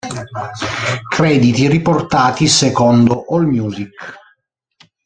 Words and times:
Crediti 1.09 1.67
riportati 1.67 2.47
secondo 2.47 3.23
Allmusic. 3.29 4.17